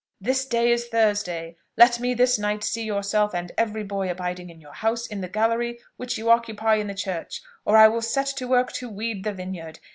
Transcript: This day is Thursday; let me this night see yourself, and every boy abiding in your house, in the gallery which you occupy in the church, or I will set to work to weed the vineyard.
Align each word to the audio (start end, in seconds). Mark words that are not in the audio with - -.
This 0.19 0.47
day 0.47 0.71
is 0.71 0.87
Thursday; 0.87 1.57
let 1.77 1.99
me 1.99 2.15
this 2.15 2.39
night 2.39 2.63
see 2.63 2.81
yourself, 2.81 3.35
and 3.35 3.51
every 3.55 3.83
boy 3.83 4.09
abiding 4.09 4.49
in 4.49 4.59
your 4.59 4.73
house, 4.73 5.05
in 5.05 5.21
the 5.21 5.29
gallery 5.29 5.79
which 5.95 6.17
you 6.17 6.31
occupy 6.31 6.77
in 6.77 6.87
the 6.87 6.95
church, 6.95 7.39
or 7.65 7.77
I 7.77 7.87
will 7.87 8.01
set 8.01 8.25
to 8.37 8.47
work 8.47 8.71
to 8.71 8.89
weed 8.89 9.23
the 9.23 9.31
vineyard. 9.33 9.77